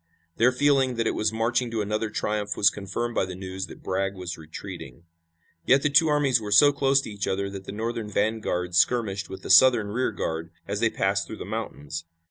Their 0.37 0.51
feeling 0.51 0.95
that 0.95 1.05
it 1.05 1.13
was 1.13 1.31
marching 1.31 1.69
to 1.69 1.83
another 1.83 2.09
triumph 2.09 2.57
was 2.57 2.71
confirmed 2.71 3.13
by 3.13 3.25
the 3.25 3.35
news 3.35 3.67
that 3.67 3.83
Bragg 3.83 4.15
was 4.15 4.35
retreating. 4.35 5.03
Yet 5.63 5.83
the 5.83 5.91
two 5.91 6.07
armies 6.07 6.41
were 6.41 6.51
so 6.51 6.71
close 6.71 7.01
to 7.01 7.11
each 7.11 7.27
other 7.27 7.51
that 7.51 7.65
the 7.65 7.71
Northern 7.71 8.09
vanguard 8.09 8.73
skirmished 8.73 9.29
with 9.29 9.43
the 9.43 9.51
Southern 9.51 9.89
rearguard 9.89 10.49
as 10.67 10.79
they 10.79 10.89
passed 10.89 11.27
through 11.27 11.37
the 11.37 11.45
mountains. 11.45 12.05